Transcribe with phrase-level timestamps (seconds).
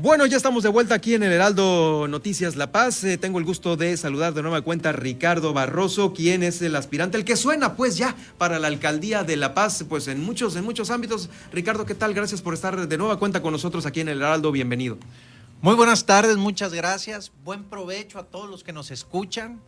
[0.00, 3.02] Bueno, ya estamos de vuelta aquí en el Heraldo Noticias La Paz.
[3.02, 6.76] Eh, tengo el gusto de saludar de nueva cuenta a Ricardo Barroso, quien es el
[6.76, 10.54] aspirante, el que suena pues ya para la alcaldía de La Paz, pues en muchos,
[10.54, 11.30] en muchos ámbitos.
[11.52, 12.14] Ricardo, ¿qué tal?
[12.14, 14.52] Gracias por estar de nueva cuenta con nosotros aquí en el Heraldo.
[14.52, 14.98] Bienvenido.
[15.62, 17.32] Muy buenas tardes, muchas gracias.
[17.42, 19.60] Buen provecho a todos los que nos escuchan.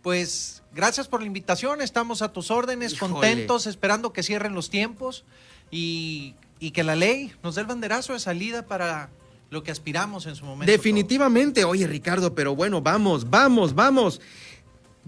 [0.00, 5.26] Pues gracias por la invitación, estamos a tus órdenes, contentos, esperando que cierren los tiempos
[5.70, 9.10] y, y que la ley nos dé el banderazo de salida para
[9.56, 10.70] lo que aspiramos en su momento.
[10.70, 14.20] Definitivamente, oye Ricardo, pero bueno, vamos, vamos, vamos.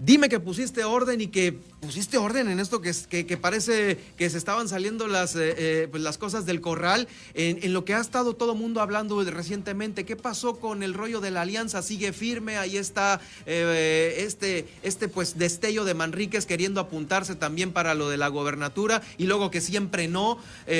[0.01, 2.93] Dime que pusiste orden y que pusiste orden en esto que,
[3.25, 7.73] que, parece que se estaban saliendo las, eh, eh, pues las cosas del corral, en,
[7.73, 10.05] lo que ha estado todo mundo hablando recientemente.
[10.05, 11.81] ¿Qué pasó con el rollo de la alianza?
[11.81, 12.57] ¿Sigue firme?
[12.57, 18.15] Ahí está eh, este, este pues destello de Manríquez queriendo apuntarse también para lo de
[18.15, 20.37] la gobernatura y luego que siempre no.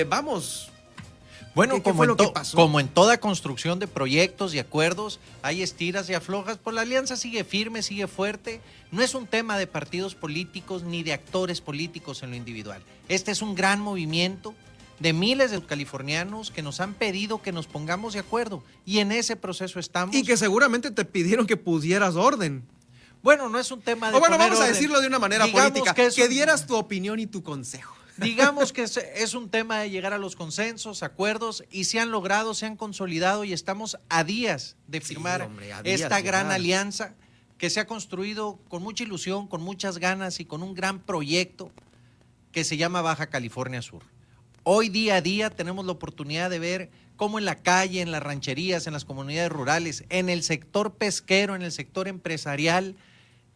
[0.08, 0.72] vamos,
[1.60, 2.16] bueno, como, en
[2.54, 7.18] como en toda construcción de proyectos y acuerdos, hay estiras y aflojas, pues la alianza
[7.18, 8.62] sigue firme, sigue fuerte.
[8.92, 12.82] No es un tema de partidos políticos ni de actores políticos en lo individual.
[13.10, 14.56] Este es un gran movimiento
[15.00, 19.12] de miles de californianos que nos han pedido que nos pongamos de acuerdo y en
[19.12, 20.16] ese proceso estamos.
[20.16, 22.64] Y que seguramente te pidieron que pusieras orden.
[23.22, 24.18] Bueno, no es un tema de.
[24.18, 25.94] O bueno, vamos a decirlo de una manera política.
[25.94, 27.99] que dieras tu opinión y tu consejo.
[28.22, 32.54] Digamos que es, un tema de llegar a los consensos, acuerdos, y se han logrado,
[32.54, 35.50] se han consolidado y estamos a días de firmar
[35.84, 37.16] esta gran alianza
[37.58, 41.72] que se ha construido con mucha ilusión, con muchas ganas y con un gran proyecto
[42.52, 44.04] que se llama Baja California Sur.
[44.64, 48.24] Hoy día a día tenemos la oportunidad de ver cómo en la calle, en las
[48.24, 52.96] rancherías, en las comunidades rurales, en el sector pesquero, en el sector empresarial,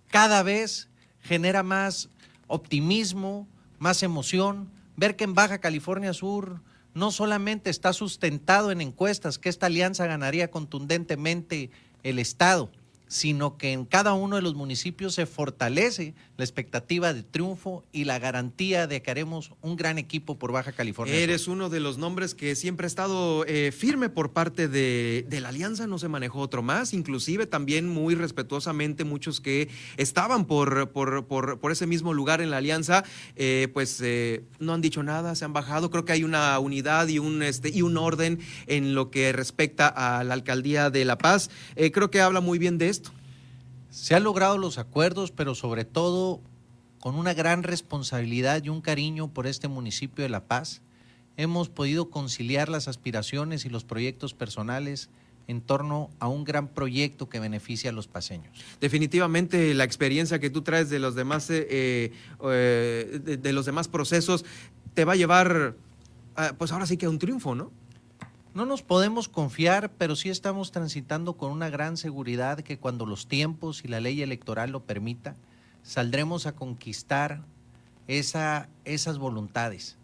[0.10, 0.90] cada vez
[1.22, 2.10] genera más
[2.48, 3.48] optimismo,
[3.84, 6.62] más emoción, ver que en Baja California Sur
[6.94, 11.70] no solamente está sustentado en encuestas que esta alianza ganaría contundentemente
[12.02, 12.72] el Estado,
[13.08, 18.06] sino que en cada uno de los municipios se fortalece la expectativa de triunfo y
[18.06, 21.16] la garantía de que haremos un gran equipo por Baja California.
[21.16, 25.50] Eres uno de los nombres que siempre ha estado eh, firme por parte de, la
[25.50, 30.90] alianza, no se manejó otro más, inclusive también muy respetuosamente muchos que estaban por,
[31.72, 33.04] ese mismo lugar en la alianza,
[33.36, 37.08] eh, pues eh, no han dicho nada, se han bajado, creo que hay una unidad
[37.10, 41.18] y un, este, y un orden en lo que respecta a la alcaldía de La
[41.18, 43.03] Paz, creo que habla muy bien de esto.
[43.94, 46.42] Se han logrado los acuerdos, pero sobre todo
[47.00, 50.82] con una gran responsabilidad y un cariño por este municipio de La Paz,
[51.38, 55.12] hemos podido conciliar las aspiraciones y los proyectos personales
[55.48, 58.58] en torno a un gran proyecto que beneficia a los paseños.
[58.82, 62.12] Definitivamente la experiencia que tú traes de los demás, eh,
[62.44, 64.44] eh, de, los demás procesos
[64.96, 65.76] te va a llevar,
[66.58, 67.72] pues ahora sí que a un triunfo, ¿no?
[68.54, 73.28] No nos podemos confiar, pero sí estamos transitando con una gran seguridad que cuando los
[73.28, 75.36] tiempos y la ley electoral lo permita,
[75.82, 77.42] saldremos a conquistar
[78.08, 79.98] esa, esas voluntades.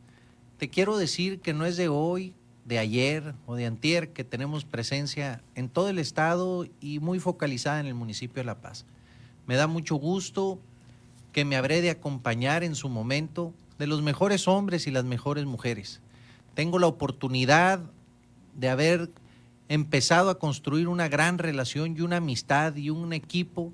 [0.58, 2.34] Te quiero decir que no es de hoy,
[2.66, 7.80] de ayer o de antier que tenemos presencia en todo el estado y muy focalizada
[7.80, 8.84] en el municipio de La Paz.
[9.46, 10.60] Me da mucho gusto
[11.34, 15.46] que me habré de acompañar en su momento de los mejores hombres y las mejores
[15.46, 16.02] mujeres.
[16.56, 17.82] Tengo la oportunidad
[18.56, 19.10] de haber
[19.68, 23.72] empezado a construir una gran relación y una amistad y un equipo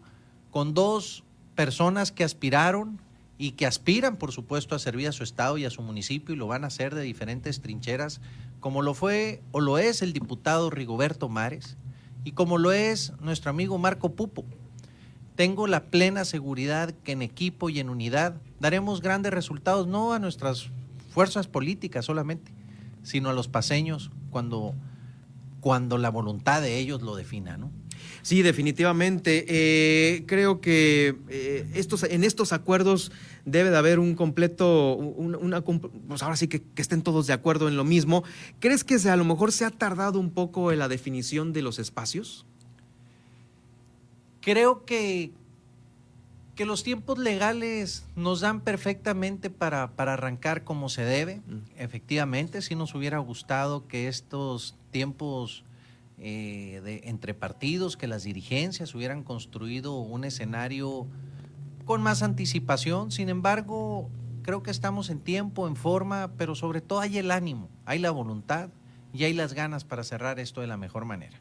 [0.52, 1.24] con dos
[1.56, 3.00] personas que aspiraron
[3.38, 6.38] y que aspiran, por supuesto, a servir a su estado y a su municipio y
[6.38, 8.22] lo van a hacer de diferentes trincheras,
[8.60, 11.78] como lo fue o lo es el diputado Rigoberto Mares
[12.24, 14.46] y como lo es nuestro amigo Marco Pupo.
[15.36, 20.20] Tengo la plena seguridad que en equipo y en unidad daremos grandes resultados, no a
[20.20, 20.70] nuestras
[21.14, 22.52] fuerzas políticas solamente,
[23.06, 24.74] sino a los paseños cuando,
[25.62, 27.72] cuando la voluntad de ellos lo defina, ¿no?
[28.22, 29.46] Sí, definitivamente.
[29.48, 33.12] Eh, creo que eh, estos, en estos acuerdos
[33.46, 37.68] debe de haber un completo, una, pues ahora sí que, que, estén todos de acuerdo
[37.68, 38.24] en lo mismo.
[38.60, 41.78] ¿Crees que a lo mejor se ha tardado un poco en la definición de los
[41.78, 42.48] espacios?
[44.42, 45.32] Creo que,
[46.56, 51.42] que los tiempos legales nos dan perfectamente para, arrancar como se debe.
[51.48, 51.58] Mm.
[51.78, 55.66] Efectivamente, sí nos hubiera gustado que estos tiempos
[56.18, 61.08] eh, de, entre partidos, que las dirigencias hubieran construido un escenario
[61.84, 63.12] con más anticipación.
[63.12, 64.10] Sin embargo,
[64.42, 68.12] creo que estamos en tiempo, en forma, pero sobre todo hay el ánimo, hay la
[68.12, 68.70] voluntad
[69.12, 71.38] y hay las ganas para cerrar esto de la mejor manera.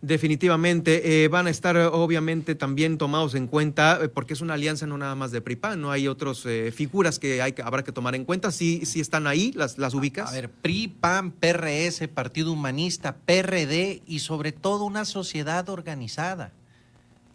[0.00, 4.86] Definitivamente eh, van a estar obviamente también tomados en cuenta eh, porque es una alianza
[4.86, 8.14] no nada más de PRI-PAN, no hay otras eh, figuras que hay, habrá que tomar
[8.14, 8.52] en cuenta.
[8.52, 10.30] Si sí, están ahí, las, las ubicas.
[10.30, 16.52] A ver, PRI, PAN, PRS, Partido Humanista, PRD y sobre todo una sociedad organizada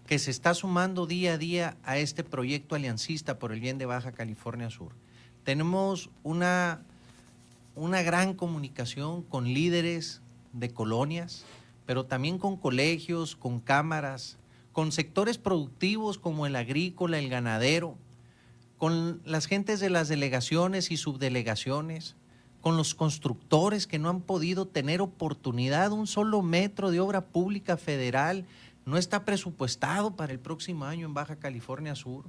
[0.08, 3.88] que se está sumando día a día a este proyecto aliancista por el bien de
[3.88, 4.94] Baja California Sur.
[5.44, 6.82] Tenemos una,
[7.76, 10.22] una gran comunicación con líderes
[10.54, 11.46] de colonias,
[11.86, 14.38] pero también con colegios, con cámaras,
[14.72, 17.96] con sectores productivos como el agrícola, el ganadero,
[18.78, 22.16] con las gentes de las delegaciones y subdelegaciones,
[22.62, 27.78] con los constructores que no han podido tener oportunidad, un solo metro de obra pública
[27.78, 28.46] federal
[28.86, 32.26] no está presupuestado para el próximo año en Baja California Sur.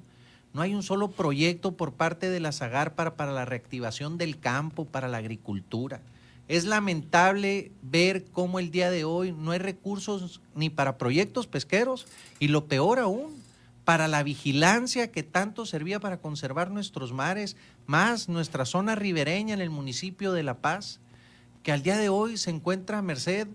[0.53, 4.39] No hay un solo proyecto por parte de la SAGAR para, para la reactivación del
[4.39, 6.00] campo, para la agricultura.
[6.46, 12.06] Es lamentable ver cómo el día de hoy no hay recursos ni para proyectos pesqueros
[12.38, 13.43] y lo peor aún,
[13.85, 17.56] para la vigilancia que tanto servía para conservar nuestros mares,
[17.87, 21.00] más nuestra zona ribereña en el municipio de La Paz,
[21.62, 23.47] que al día de hoy se encuentra a merced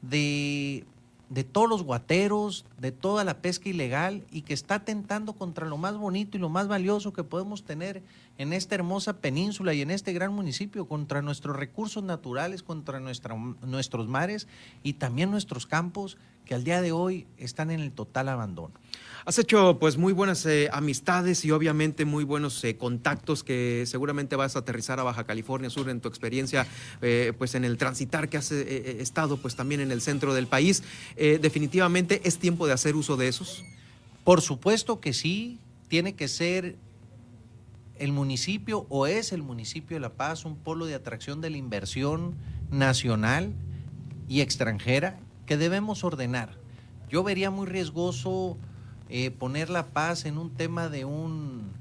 [0.00, 0.84] de
[1.28, 5.76] de todos los guateros, de toda la pesca ilegal y que está atentando contra lo
[5.76, 8.02] más bonito y lo más valioso que podemos tener
[8.38, 13.36] en esta hermosa península y en este gran municipio, contra nuestros recursos naturales, contra nuestra,
[13.62, 14.48] nuestros mares
[14.82, 18.74] y también nuestros campos que al día de hoy están en el total abandono.
[19.24, 24.36] Has hecho pues muy buenas eh, amistades y obviamente muy buenos eh, contactos que seguramente
[24.36, 26.66] vas a aterrizar a Baja California Sur en tu experiencia
[27.00, 30.82] eh, pues en el transitar que has estado pues también en el centro del país.
[31.16, 33.64] definitivamente es tiempo de hacer uso de esos.
[34.24, 35.58] Por supuesto que sí,
[35.88, 36.76] tiene que ser
[37.98, 41.56] el municipio o es el municipio de La Paz un polo de atracción de la
[41.56, 42.34] inversión
[42.70, 43.52] nacional
[44.28, 46.58] y extranjera que debemos ordenar.
[47.08, 48.56] Yo vería muy riesgoso
[49.08, 51.72] eh, poner la paz en un tema de un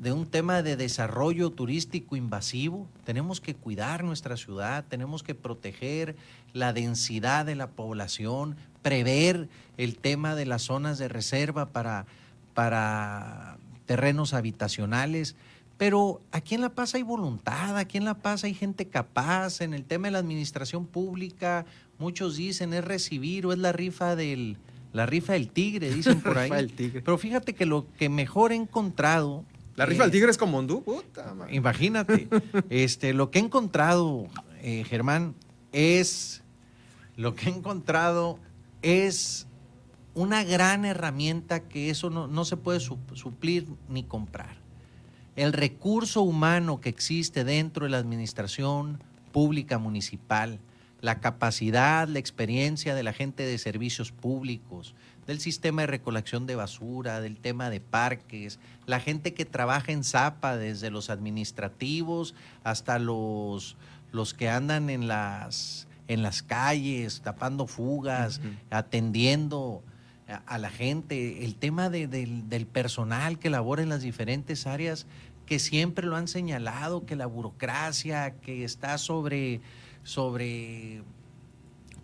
[0.00, 2.86] de un tema de desarrollo turístico invasivo.
[3.04, 6.14] Tenemos que cuidar nuestra ciudad, tenemos que proteger
[6.52, 12.06] la densidad de la población, prever el tema de las zonas de reserva para,
[12.54, 13.58] para
[13.88, 15.34] terrenos habitacionales.
[15.78, 19.60] Pero aquí en La Paz hay voluntad, aquí en La Paz hay gente capaz.
[19.60, 21.64] En el tema de la administración pública,
[21.98, 24.58] muchos dicen es recibir o es la rifa del,
[24.92, 26.50] la rifa del tigre, dicen por ahí.
[26.76, 29.44] Pero fíjate que lo que mejor he encontrado.
[29.74, 31.34] La rifa del eh, tigre es como hondú, puta.
[31.50, 32.28] Imagínate.
[32.68, 34.28] este, lo que he encontrado,
[34.62, 35.34] eh, Germán,
[35.72, 36.42] es.
[37.16, 38.38] Lo que he encontrado
[38.82, 39.47] es
[40.14, 44.56] una gran herramienta que eso no, se puede suplir ni comprar.
[45.36, 49.00] El recurso humano que existe dentro de la administración
[49.30, 50.58] pública municipal,
[51.00, 54.94] la capacidad, la experiencia de la gente de servicios públicos,
[55.28, 60.02] del sistema de recolección de basura, del tema de parques, la gente que trabaja en
[60.02, 62.34] Zapa, desde los administrativos
[62.64, 63.76] hasta los,
[64.10, 68.40] los que andan en las, en las calles, tapando fugas,
[68.70, 69.82] atendiendo
[70.46, 75.06] a, la gente, el tema del personal que labora en las diferentes áreas,
[75.46, 79.60] que siempre lo han señalado, que la burocracia, que está sobre
[80.08, 81.02] sobre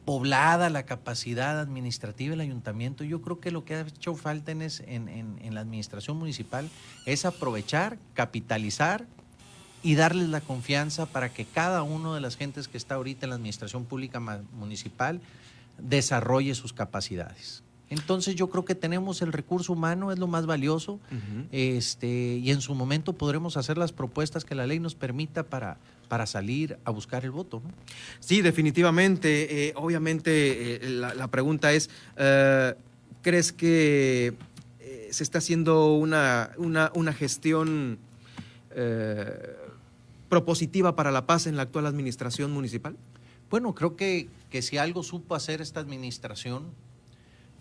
[0.04, 3.02] poblada la capacidad administrativa del ayuntamiento.
[3.02, 6.68] Yo creo que lo que ha hecho falta en, en, la administración municipal
[7.06, 9.06] es aprovechar, capitalizar
[9.82, 13.30] y darles la confianza para que cada uno de las gentes que está ahorita en
[13.30, 14.20] la administración pública
[14.52, 15.22] municipal
[15.78, 17.63] desarrolle sus capacidades.
[17.94, 20.98] Entonces yo creo que tenemos el recurso humano, es lo más valioso,
[21.52, 25.78] este, y en su momento podremos hacer las propuestas que la ley nos permita para,
[26.08, 27.62] para salir a buscar el voto.
[28.18, 29.68] Sí, definitivamente.
[29.68, 32.74] Eh, obviamente eh, la, pregunta es, eh,
[33.22, 34.34] ¿crees que
[35.10, 37.98] se está haciendo una, una, gestión
[40.28, 42.96] propositiva para la paz en la actual administración municipal?
[43.50, 46.72] Bueno, creo que, que si algo supo hacer esta administración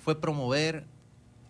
[0.03, 0.85] fue promover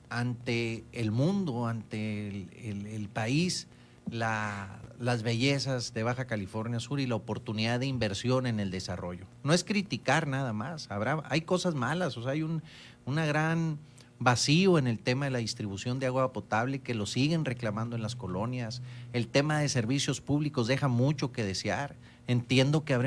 [0.10, 3.68] ante el mundo, ante el, país,
[4.12, 9.26] las bellezas de Baja California Sur y la oportunidad de inversión en el desarrollo.
[9.44, 12.62] No es criticar nada más, habrá, hay cosas malas, o sea, hay un
[13.06, 13.80] una gran
[14.20, 18.02] vacío en el tema de la distribución de agua potable que lo siguen reclamando en
[18.02, 18.82] las colonias.
[19.12, 21.96] El tema de servicios públicos deja mucho que desear.
[22.28, 22.98] Entiendo que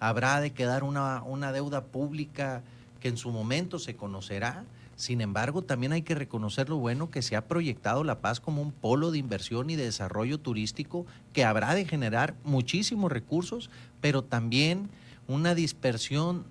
[0.00, 2.62] habrá de quedar una, una deuda pública
[3.00, 4.64] que en su momento se conocerá.
[4.96, 8.62] Sin embargo, también hay que reconocer lo bueno que se ha proyectado La Paz como
[8.62, 14.24] un polo de inversión y de desarrollo turístico que habrá de generar muchísimos recursos, pero
[14.24, 14.90] también
[15.28, 16.44] una dispersión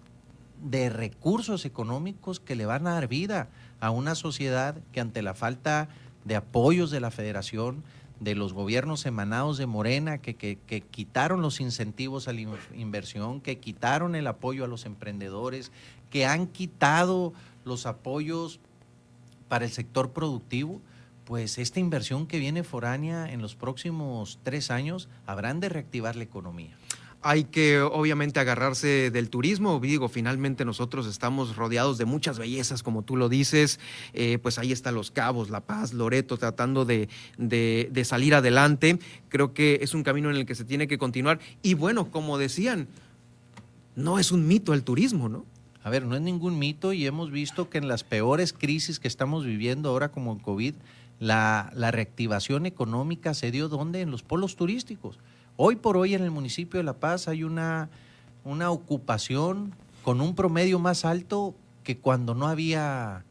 [0.64, 3.50] de recursos económicos que le van a dar vida
[3.80, 5.90] a una sociedad que ante la falta
[6.26, 7.84] de apoyos de la federación,
[8.20, 12.42] de los gobiernos emanados de Morena, que, que, que, quitaron los incentivos a la
[12.76, 15.72] inversión, que quitaron el apoyo a los emprendedores,
[16.10, 17.34] que han quitado
[17.64, 18.60] los apoyos
[19.48, 20.82] para el sector productivo,
[21.26, 26.24] pues esta inversión que viene foránea en los próximos tres años habrán de reactivar la
[26.24, 26.78] economía.
[27.22, 29.80] Hay que obviamente agarrarse del turismo.
[29.80, 33.80] Digo, finalmente nosotros estamos rodeados de muchas bellezas, como tú lo dices.
[34.14, 39.00] Eh, pues ahí están Los Cabos, La Paz, Loreto, tratando de, de salir adelante.
[39.30, 41.40] Creo que es un camino en el que se tiene que continuar.
[41.64, 42.88] Y bueno, como decían,
[43.96, 45.44] no es un mito el turismo, ¿no?
[45.84, 49.08] A ver, no es ningún mito y hemos visto que en las peores crisis que
[49.08, 50.76] estamos viviendo ahora como el COVID,
[51.20, 54.02] la, la reactivación económica se dio donde?
[54.02, 55.18] En los polos turísticos.
[55.60, 57.90] Hoy por hoy en el municipio de La Paz hay una,
[58.44, 59.74] una ocupación
[60.04, 63.26] con un promedio más alto que cuando no había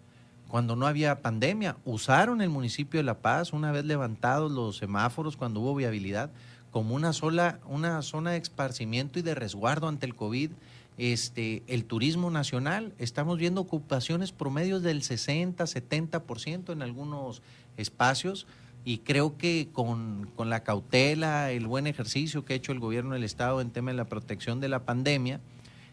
[0.48, 1.76] cuando no había pandemia.
[1.84, 6.30] Usaron el municipio de La Paz, una vez levantados los semáforos, cuando hubo viabilidad,
[6.72, 10.50] como una sola, una zona de esparcimiento y de resguardo ante el COVID.
[10.98, 17.42] Este, el turismo nacional, estamos viendo ocupaciones promedios del 60, 70% en algunos
[17.76, 18.48] espacios
[18.86, 23.24] y creo que con, la cautela, el buen ejercicio que ha hecho el gobierno del
[23.24, 25.40] Estado en tema de la protección de la pandemia,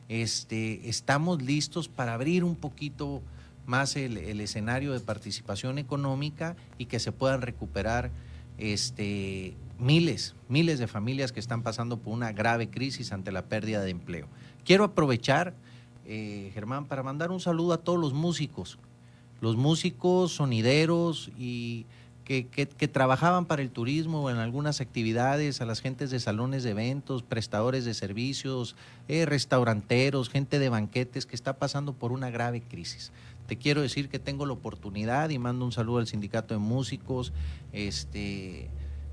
[0.09, 3.23] este, estamos listos para abrir un poquito
[3.65, 8.11] más el, escenario de participación económica y que se puedan recuperar
[8.59, 13.81] este, miles, miles de familias que están pasando por una grave crisis ante la pérdida
[13.81, 14.27] de empleo.
[14.65, 15.55] Quiero aprovechar,
[16.05, 18.77] eh, Germán, para mandar un saludo a todos los músicos,
[19.41, 21.87] los músicos, sonideros y
[22.23, 26.71] que, trabajaban para el turismo o en algunas actividades, a las gentes de salones de
[26.71, 28.75] eventos, prestadores de servicios,
[29.07, 33.11] eh, restauranteros, gente de banquetes que está pasando por una grave crisis.
[33.47, 37.33] Te quiero decir que tengo la oportunidad y mando un saludo al sindicato de músicos.
[37.73, 38.69] Este,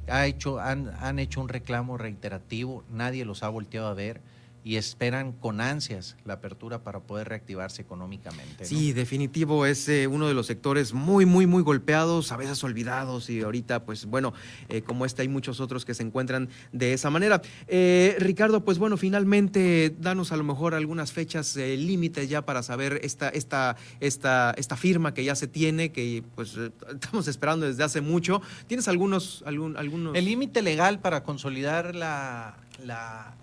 [0.09, 4.21] ha hecho, han, han hecho un reclamo reiterativo, nadie los ha volteado a ver
[4.63, 8.65] y esperan con ansias la apertura para poder reactivarse económicamente.
[8.65, 13.31] Sí, definitivo, es eh, uno de los sectores muy, muy, muy golpeados, a veces olvidados
[13.31, 14.35] y ahorita, pues bueno,
[14.69, 17.41] eh, como este hay muchos otros que se encuentran de esa manera.
[17.69, 23.01] Eh, Ricardo, pues bueno, finalmente danos a lo mejor algunas fechas límites ya para saber
[23.03, 26.57] esta, esta, esta, esta firma que ya se tiene, que pues
[26.93, 28.43] estamos esperando desde hace mucho.
[28.67, 29.43] ¿Tienes algunos...
[29.47, 30.15] Algún, algunos...
[30.15, 33.35] El límite legal para consolidar la, la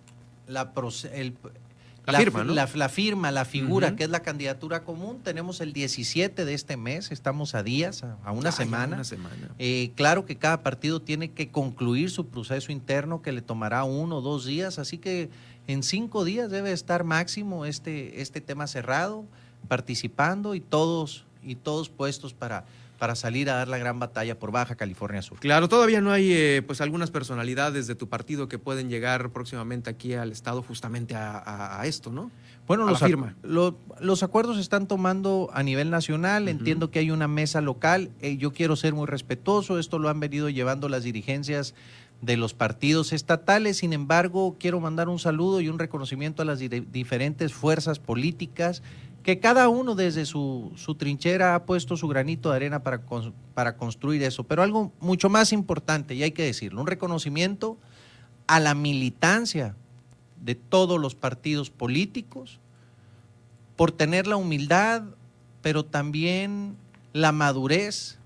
[0.48, 0.72] la,
[2.06, 5.20] la, firma, la, firma, la figura, que es la candidatura común.
[5.24, 9.02] Tenemos el 17 de este mes, estamos a días, a, una, semana.
[9.60, 14.18] Eh, claro que cada partido tiene que concluir su proceso interno que le tomará uno
[14.18, 15.30] o dos días, así que
[15.68, 19.26] en cinco días debe estar máximo este, este tema cerrado,
[19.68, 22.64] participando y todos, y todos puestos para
[22.98, 25.40] para salir a dar la gran batalla por Baja California Sur.
[25.40, 29.90] Claro, todavía no hay eh, pues algunas personalidades de tu partido que pueden llegar próximamente
[29.90, 32.32] aquí al Estado justamente a, esto, ¿no?
[32.66, 33.36] Bueno, los, firma.
[33.44, 38.36] los acuerdos se están tomando a nivel nacional, entiendo que hay una mesa local, eh,
[38.38, 41.76] yo quiero ser muy respetuoso, esto lo han venido llevando las dirigencias
[42.22, 43.78] de los partidos estatales.
[43.78, 48.82] Sin embargo, quiero mandar un saludo y un reconocimiento a las diferentes fuerzas políticas
[49.28, 53.02] que cada uno desde su, trinchera ha puesto su granito de arena para,
[53.54, 54.46] para construir eso.
[54.46, 57.78] Pero algo mucho más importante, y hay que decirlo, un reconocimiento
[58.48, 59.76] a la militancia
[60.42, 62.62] de todos los partidos políticos
[63.76, 65.04] por tener la humildad,
[65.62, 66.78] pero también
[67.12, 68.20] la madurez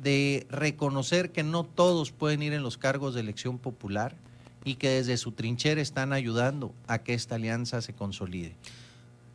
[0.00, 4.14] de reconocer que no todos pueden ir en los cargos de elección popular
[4.64, 8.54] y que desde su trinchera están ayudando a que esta alianza se consolide.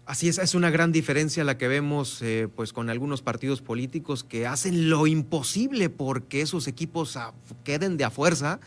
[0.10, 4.24] Así es, es una gran diferencia la que vemos eh, pues con algunos partidos políticos
[4.24, 7.16] que hacen lo imposible porque esos equipos
[7.64, 8.60] queden de a fuerza.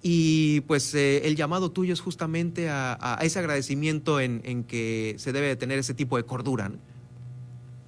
[0.00, 5.56] Y pues eh, el llamado tuyo es justamente a, ese agradecimiento en, que se debe
[5.56, 6.70] tener ese tipo de cordura.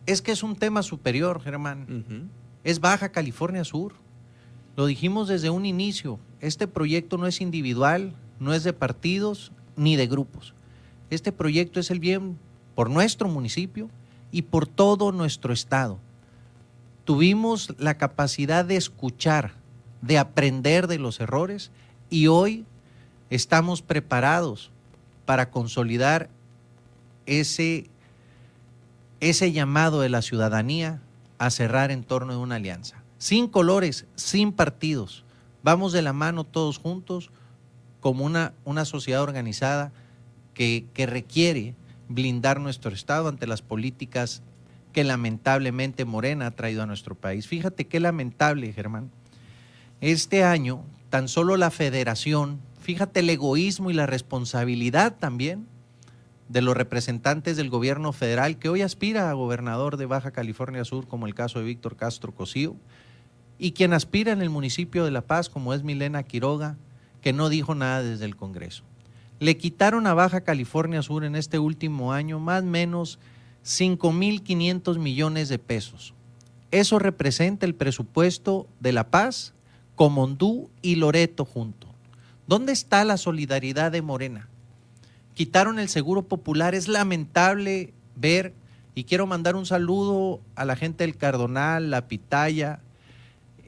[0.07, 2.29] Es que es un tema superior, Germán.
[2.65, 3.95] Es Baja California Sur.
[4.77, 6.19] Lo dijimos desde un inicio.
[6.41, 10.53] Este proyecto no es individual, no es de partidos ni de grupos.
[11.11, 12.39] Este proyecto es el bien
[12.79, 13.91] por nuestro municipio
[14.31, 15.99] y por todo nuestro estado.
[17.05, 19.55] Tuvimos la capacidad de escuchar,
[20.01, 21.73] de aprender de los errores
[22.09, 22.67] y hoy
[23.31, 24.71] estamos preparados
[25.25, 26.31] para consolidar
[27.27, 27.91] ese,
[29.19, 31.03] ese llamado de la ciudadanía
[31.39, 33.03] a cerrar en torno de una alianza.
[33.19, 35.25] Sin colores, sin partidos.
[35.65, 37.33] Vamos de la mano todos juntos
[37.99, 39.91] como una, una sociedad organizada
[40.55, 41.75] que, que requiere
[42.09, 44.43] blindar nuestro Estado ante las políticas
[44.93, 47.47] que lamentablemente Morena ha traído a nuestro país.
[47.47, 49.11] Fíjate qué lamentable, Germán.
[50.01, 55.67] Este año, tan solo la federación, fíjate el egoísmo y la responsabilidad también
[56.49, 61.07] de los representantes del gobierno federal que hoy aspira a gobernador de Baja California Sur,
[61.07, 62.77] como el caso de Víctor Castro Cosío,
[63.59, 66.79] y quien aspira en el municipio de La Paz, como es Milena Quiroga,
[67.21, 68.85] que no dijo nada desde el Congreso.
[69.41, 73.19] Le quitaron a Baja California Sur en este último año más o menos
[73.65, 76.15] 5.500 millones de pesos.
[76.71, 79.55] Eso representa el presupuesto de La Paz,
[79.95, 81.89] Comondú y Loreto junto.
[82.47, 84.49] ¿Dónde está la solidaridad de Morena?
[85.35, 86.75] Quitaron el seguro popular.
[86.75, 88.55] Es lamentable ver,
[88.95, 92.81] y quiero mandar un saludo a la gente del Cardonal, la Pitaya,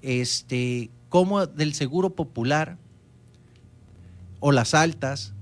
[0.02, 2.76] este, como del seguro popular
[4.40, 5.34] o las altas,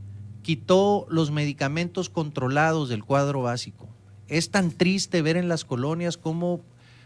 [0.48, 3.86] quitó los medicamentos controlados del cuadro básico.
[4.28, 6.62] Es tan triste ver en las colonias cómo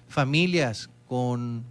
[0.06, 1.64] familias con,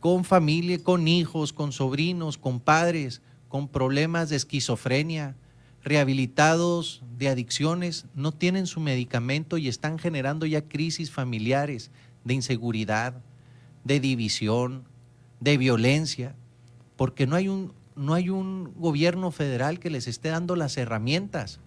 [0.00, 5.36] con familia, con hijos, con sobrinos, con padres, con problemas de esquizofrenia,
[5.84, 11.92] rehabilitados de adicciones, no tienen su medicamento y están generando ya crisis familiares
[12.24, 13.22] de inseguridad,
[13.84, 14.82] de división,
[15.38, 16.34] de violencia,
[16.96, 21.60] porque no hay un, no hay un gobierno federal que les esté dando las herramientas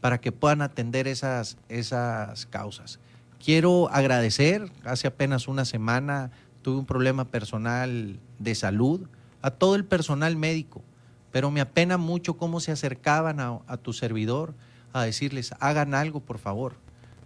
[0.00, 3.00] para que puedan atender esas, esas causas.
[3.42, 6.30] Quiero agradecer, hace apenas una semana
[6.62, 9.08] tuve un problema personal de salud,
[9.42, 10.82] a todo el personal médico,
[11.30, 14.54] pero me apena mucho cómo se acercaban a, a tu servidor
[14.92, 16.74] a decirles, hagan algo, por favor.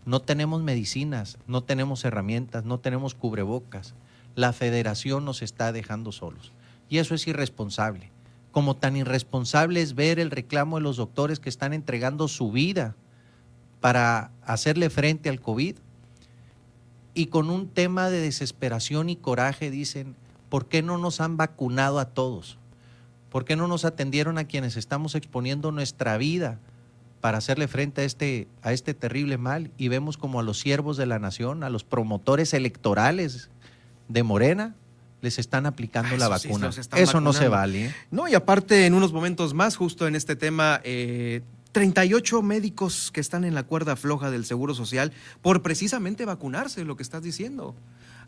[0.04, 3.94] No tenemos medicinas, no tenemos herramientas, no tenemos cubrebocas
[4.34, 6.52] la federación nos está dejando solos.
[6.88, 8.10] Y eso es irresponsable.
[8.52, 12.94] Como tan irresponsable es ver el reclamo de los doctores que están entregando su vida
[13.80, 15.76] para hacerle frente al COVID.
[17.14, 20.14] Y con un tema de desesperación y coraje dicen,
[20.48, 22.58] ¿por qué no nos han vacunado a todos?
[23.30, 26.58] ¿Por qué no nos atendieron a quienes estamos exponiendo nuestra vida
[27.22, 29.70] para hacerle frente a este, a este terrible mal?
[29.78, 33.50] Y vemos como a los siervos de la nación, a los promotores electorales
[34.08, 34.74] de Morena
[35.22, 36.70] les están aplicando ah, la vacuna.
[36.96, 37.86] Eso no se vale.
[37.86, 37.94] ¿eh?
[38.10, 43.20] No, y aparte, en unos momentos más, justo en este tema, 38 eh, médicos que
[43.20, 47.74] están en la cuerda floja del Seguro Social por precisamente vacunarse, lo que estás diciendo.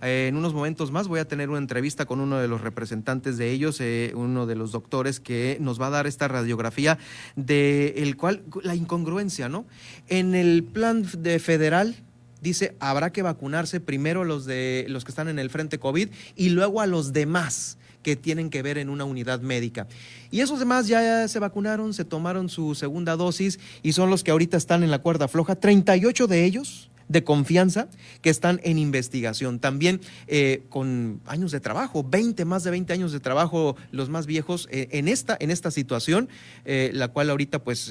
[0.02, 3.38] Eh, en unos momentos más voy a tener una entrevista con uno de los representantes
[3.38, 3.82] de ellos,
[4.14, 6.98] uno de los doctores que nos va a dar esta radiografía
[7.34, 9.66] de el cual la incongruencia, ¿no?
[10.06, 12.03] En el plan de federal
[12.44, 16.50] dice habrá que vacunarse primero los de los que están en el frente COVID y
[16.50, 19.88] luego a los demás que tienen que ver en una unidad médica.
[20.30, 24.30] Y esos demás ya se vacunaron, se tomaron su segunda dosis y son los que
[24.30, 25.56] ahorita están en la cuerda floja.
[25.56, 27.88] 38 de ellos de confianza
[28.20, 29.58] que están en investigación.
[29.58, 34.26] También eh, con años de trabajo, 20, más de 20 años de trabajo, los más
[34.26, 36.28] viejos, eh, en, esta, en esta situación,
[36.64, 37.90] eh, la cual ahorita pues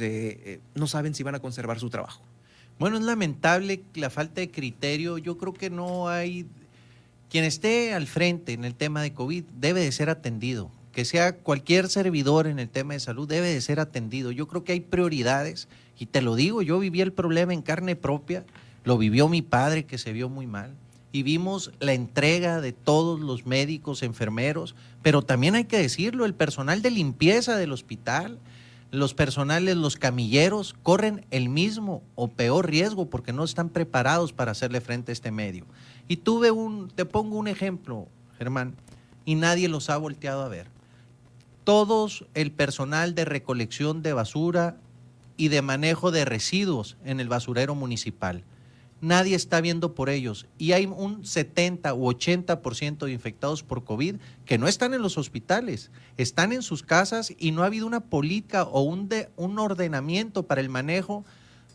[0.75, 2.21] no saben si van a conservar su trabajo.
[2.83, 5.17] Bueno, es lamentable la falta de criterio.
[5.17, 6.45] Yo creo que no hay...
[7.29, 10.69] Quien esté al frente en el tema de COVID debe de ser atendido.
[10.91, 14.31] Que sea cualquier servidor en el tema de salud debe de ser atendido.
[14.31, 17.95] Yo creo que hay prioridades y te lo digo, yo viví el problema en carne
[17.95, 18.43] propia,
[18.83, 20.75] lo vivió mi padre que se vio muy mal
[21.13, 26.33] y vimos la entrega de todos los médicos, enfermeros, pero también hay que decirlo, el
[26.33, 28.39] personal de limpieza del hospital,
[28.93, 34.51] los personales, los camilleros, corren el mismo o peor riesgo porque no están preparados para
[34.51, 35.65] hacerle frente a este medio.
[36.07, 38.75] Y tuve un, te pongo un ejemplo, Germán,
[39.25, 40.67] y nadie los ha volteado a ver.
[41.63, 44.77] Todos el personal de recolección de basura
[45.37, 48.43] y de manejo de residuos en el basurero municipal
[49.03, 50.47] nadie está viendo por ellos.
[50.57, 55.17] Y hay un 70 u 80% de infectados por COVID que no están en los
[55.17, 59.59] hospitales, están en sus casas y no ha habido una política o un, de, un
[59.59, 61.25] ordenamiento para el manejo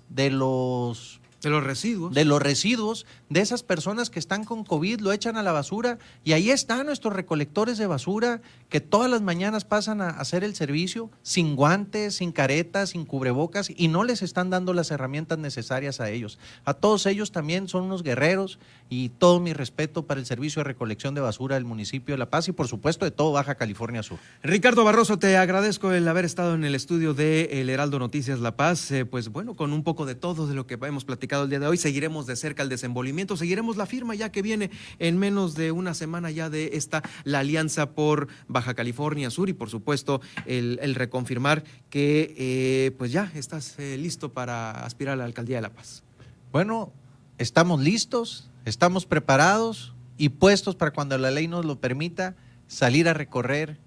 [0.09, 2.15] de los de los residuos.
[2.15, 5.99] De los residuos de esas personas que están con COVID, lo echan a la basura
[6.25, 10.55] y ahí están nuestros recolectores de basura que todas las mañanas pasan a hacer el
[10.55, 16.01] servicio sin guantes, sin caretas, sin cubrebocas y no les están dando las herramientas necesarias
[16.01, 16.39] a ellos.
[16.65, 18.59] A todos ellos también son unos guerreros
[18.91, 22.31] y todo mi respeto para el servicio de recolección de basura del municipio de La
[22.31, 24.19] Paz y por supuesto de todo Baja California Sur.
[24.43, 28.57] Ricardo Barroso, te agradezco el haber estado en el estudio de El Heraldo Noticias La
[28.57, 31.45] Paz, eh, pues bueno, con un poco de todo de lo que hemos platicado platicado
[31.45, 31.77] el día de hoy.
[31.77, 35.93] Seguiremos de cerca el desenvolvimiento, seguiremos la firma ya que viene en menos de una
[35.93, 40.95] semana ya de esta, la alianza por Baja California Sur y por supuesto el, el
[40.95, 45.71] reconfirmar que eh, pues ya estás eh, listo para aspirar a la alcaldía de La
[45.71, 46.03] Paz.
[46.51, 46.93] Bueno,
[47.37, 52.37] estamos listos, estamos preparados y puestos para cuando la ley nos lo permita
[52.69, 53.79] salir a recorrer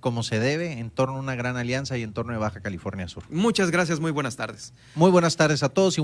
[0.00, 3.08] como se debe en torno a una gran alianza y en torno de Baja California
[3.08, 3.24] Sur.
[3.30, 4.72] Muchas gracias, muy buenas tardes.
[4.94, 6.00] Muy buenas tardes a todos y